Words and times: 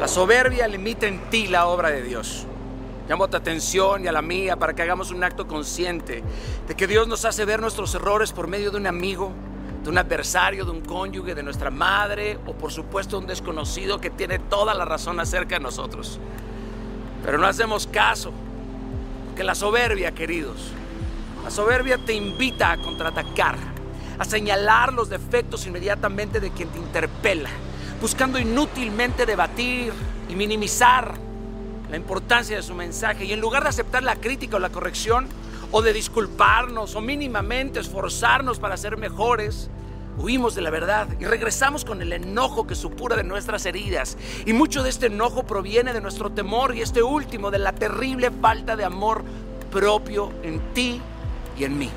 La 0.00 0.08
soberbia 0.08 0.66
limita 0.66 1.06
en 1.06 1.28
ti 1.28 1.46
la 1.46 1.66
obra 1.66 1.90
de 1.90 2.02
Dios. 2.02 2.46
Llamo 3.06 3.28
tu 3.28 3.36
atención 3.36 4.02
y 4.02 4.08
a 4.08 4.12
la 4.12 4.22
mía 4.22 4.56
para 4.56 4.72
que 4.72 4.80
hagamos 4.80 5.10
un 5.10 5.22
acto 5.22 5.46
consciente 5.46 6.22
de 6.66 6.74
que 6.74 6.86
Dios 6.86 7.06
nos 7.06 7.26
hace 7.26 7.44
ver 7.44 7.60
nuestros 7.60 7.94
errores 7.94 8.32
por 8.32 8.48
medio 8.48 8.70
de 8.70 8.78
un 8.78 8.86
amigo, 8.86 9.30
de 9.84 9.90
un 9.90 9.98
adversario, 9.98 10.64
de 10.64 10.70
un 10.70 10.80
cónyuge, 10.80 11.34
de 11.34 11.42
nuestra 11.42 11.70
madre 11.70 12.38
o 12.46 12.54
por 12.54 12.72
supuesto 12.72 13.18
un 13.18 13.26
desconocido 13.26 14.00
que 14.00 14.08
tiene 14.08 14.38
toda 14.38 14.72
la 14.72 14.86
razón 14.86 15.20
acerca 15.20 15.56
de 15.56 15.60
nosotros. 15.60 16.18
Pero 17.22 17.36
no 17.36 17.46
hacemos 17.46 17.86
caso, 17.86 18.32
porque 19.26 19.44
la 19.44 19.54
soberbia, 19.54 20.12
queridos, 20.12 20.72
la 21.44 21.50
soberbia 21.50 21.98
te 22.06 22.14
invita 22.14 22.72
a 22.72 22.78
contraatacar, 22.78 23.56
a 24.18 24.24
señalar 24.24 24.94
los 24.94 25.10
defectos 25.10 25.66
inmediatamente 25.66 26.40
de 26.40 26.52
quien 26.52 26.70
te 26.70 26.78
interpela, 26.78 27.50
buscando 28.00 28.38
inútilmente 28.38 29.26
debatir 29.26 29.92
y 30.28 30.34
minimizar 30.34 31.14
la 31.90 31.96
importancia 31.96 32.56
de 32.56 32.62
su 32.62 32.74
mensaje 32.74 33.24
y 33.24 33.32
en 33.32 33.40
lugar 33.40 33.64
de 33.64 33.68
aceptar 33.68 34.02
la 34.02 34.16
crítica 34.16 34.56
o 34.56 34.60
la 34.60 34.70
corrección 34.70 35.28
o 35.72 35.82
de 35.82 35.92
disculparnos 35.92 36.94
o 36.94 37.00
mínimamente 37.00 37.80
esforzarnos 37.80 38.58
para 38.58 38.76
ser 38.76 38.96
mejores, 38.96 39.70
huimos 40.18 40.54
de 40.54 40.62
la 40.62 40.70
verdad 40.70 41.08
y 41.18 41.24
regresamos 41.24 41.84
con 41.84 42.00
el 42.00 42.12
enojo 42.12 42.66
que 42.66 42.74
supura 42.74 43.16
de 43.16 43.24
nuestras 43.24 43.66
heridas. 43.66 44.16
Y 44.46 44.52
mucho 44.52 44.82
de 44.82 44.90
este 44.90 45.06
enojo 45.06 45.44
proviene 45.44 45.92
de 45.92 46.00
nuestro 46.00 46.30
temor 46.30 46.74
y 46.74 46.82
este 46.82 47.02
último 47.02 47.50
de 47.50 47.58
la 47.58 47.72
terrible 47.72 48.30
falta 48.30 48.76
de 48.76 48.84
amor 48.84 49.24
propio 49.70 50.32
en 50.42 50.60
ti 50.72 51.00
y 51.58 51.64
en 51.64 51.78
mí. 51.78 51.90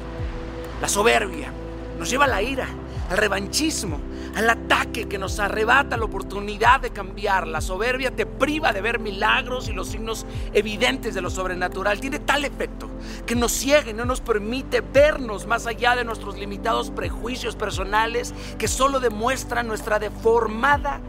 La 0.82 0.90
soberbia 0.90 1.52
nos 1.98 2.10
lleva 2.10 2.26
a 2.26 2.28
la 2.28 2.42
ira, 2.42 2.68
al 3.10 3.18
revanchismo, 3.18 4.00
al 4.36 4.50
ataque 4.50 5.08
que 5.08 5.18
nos 5.18 5.40
arrebata 5.40 5.98
la 5.98 6.06
oportunidad 6.06 6.80
de 6.82 6.92
cambiar. 6.92 7.48
La 7.48 7.62
soberbia 7.62 8.12
te 8.12 8.26
priva 8.26 8.74
de 8.74 8.82
ver 8.82 9.00
milagros 9.00 9.70
y 9.70 9.74
los 9.74 9.90
signos 9.90 10.26
evidentes 10.54 11.14
de 11.14 11.22
lo 11.22 11.30
sobrenatural. 11.30 12.00
Tiene 12.00 12.20
tal 12.20 12.46
efecto 12.46 12.90
que 13.26 13.36
nos 13.36 13.52
ciega 13.52 13.92
y 13.92 13.94
no 13.94 14.06
nos 14.06 14.22
permite 14.22 14.82
vernos 14.82 15.48
más 15.48 15.68
allá 15.68 15.96
de 15.96 16.04
nuestros 16.04 16.38
limitados 16.38 16.92
prejuicios 16.92 17.56
personales 17.56 18.34
que 18.58 18.68
solo 18.68 19.00
demuestran 19.00 19.68
nuestra 19.68 20.00
deformada 20.00 21.00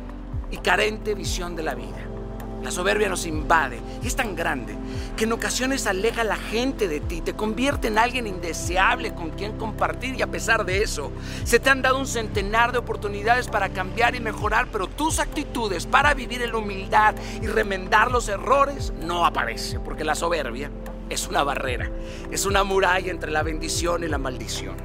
y 0.51 0.59
carente 0.59 1.15
visión 1.15 1.57
de 1.57 1.63
la 1.63 1.75
vida. 1.75 2.14
La 2.65 2.71
soberbia 2.71 3.11
nos 3.11 3.27
invade 3.27 3.79
y 4.03 4.07
es 4.07 4.17
tan 4.17 4.35
grande 4.35 4.75
que 5.19 5.25
en 5.25 5.33
ocasiones 5.33 5.87
aleja 5.87 6.23
a 6.23 6.25
la 6.25 6.37
gente 6.37 6.89
de 6.89 6.99
ti, 6.99 7.21
te 7.21 7.35
convierte 7.35 7.89
en 7.89 7.99
alguien 7.99 8.27
indeseable 8.27 9.15
con 9.15 9.31
quien 9.31 9.59
compartir 9.59 10.15
y 10.15 10.23
a 10.23 10.29
pesar 10.29 10.65
de 10.65 10.83
eso, 10.83 11.13
se 11.45 11.61
te 11.61 11.69
han 11.69 11.83
dado 11.83 11.99
un 11.99 12.07
centenar 12.07 12.73
de 12.73 12.79
oportunidades 12.79 13.49
para 13.49 13.69
cambiar 13.69 14.15
y 14.15 14.21
mejorar, 14.21 14.69
pero 14.73 14.87
tus 14.87 15.19
actitudes 15.21 15.85
para 15.85 16.15
vivir 16.15 16.41
en 16.41 16.55
humildad 16.55 17.15
y 17.43 17.47
remendar 17.47 18.11
los 18.11 18.29
errores 18.29 18.95
no 18.99 19.27
aparece, 19.27 19.79
porque 19.79 20.03
la 20.03 20.15
soberbia 20.15 20.71
es 21.11 21.29
una 21.29 21.45
barrera, 21.45 21.91
es 22.31 22.47
una 22.47 22.65
muralla 22.65 23.11
entre 23.11 23.31
la 23.31 23.43
bendición 23.43 24.05
y 24.05 24.09
la 24.09 24.17
maldición. 24.17 24.77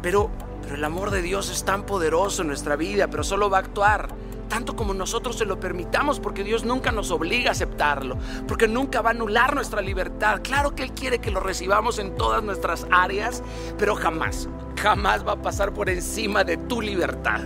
Pero, 0.00 0.30
pero 0.62 0.76
el 0.76 0.84
amor 0.84 1.10
de 1.10 1.20
Dios 1.20 1.50
es 1.50 1.64
tan 1.64 1.84
poderoso 1.84 2.40
en 2.40 2.48
nuestra 2.48 2.74
vida, 2.74 3.08
pero 3.08 3.22
solo 3.22 3.50
va 3.50 3.58
a 3.58 3.60
actuar 3.60 4.23
tanto 4.48 4.76
como 4.76 4.94
nosotros 4.94 5.36
se 5.36 5.44
lo 5.44 5.58
permitamos, 5.60 6.20
porque 6.20 6.44
Dios 6.44 6.64
nunca 6.64 6.92
nos 6.92 7.10
obliga 7.10 7.50
a 7.50 7.52
aceptarlo, 7.52 8.16
porque 8.46 8.68
nunca 8.68 9.02
va 9.02 9.10
a 9.10 9.12
anular 9.12 9.54
nuestra 9.54 9.80
libertad. 9.80 10.40
Claro 10.42 10.74
que 10.74 10.82
Él 10.82 10.92
quiere 10.92 11.18
que 11.18 11.30
lo 11.30 11.40
recibamos 11.40 11.98
en 11.98 12.14
todas 12.16 12.42
nuestras 12.42 12.86
áreas, 12.90 13.42
pero 13.78 13.94
jamás, 13.94 14.48
jamás 14.80 15.26
va 15.26 15.32
a 15.32 15.42
pasar 15.42 15.72
por 15.72 15.88
encima 15.88 16.44
de 16.44 16.56
tu 16.56 16.80
libertad. 16.80 17.40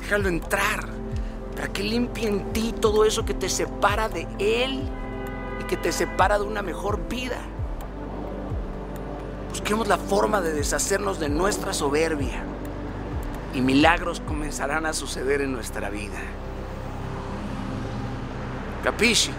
Déjalo 0.00 0.28
entrar, 0.28 0.88
para 1.54 1.68
que 1.68 1.82
limpie 1.82 2.28
en 2.28 2.52
ti 2.52 2.74
todo 2.78 3.04
eso 3.04 3.24
que 3.24 3.34
te 3.34 3.48
separa 3.48 4.08
de 4.08 4.26
Él 4.38 4.82
y 5.60 5.64
que 5.64 5.76
te 5.76 5.92
separa 5.92 6.38
de 6.38 6.44
una 6.44 6.62
mejor 6.62 7.08
vida. 7.08 7.38
Busquemos 9.50 9.88
la 9.88 9.98
forma 9.98 10.40
de 10.40 10.52
deshacernos 10.52 11.18
de 11.18 11.28
nuestra 11.28 11.72
soberbia 11.72 12.44
y 13.54 13.60
milagros 13.60 14.20
comenzarán 14.20 14.86
a 14.86 14.92
suceder 14.92 15.40
en 15.40 15.52
nuestra 15.52 15.90
vida. 15.90 16.18
Capisci? 18.84 19.30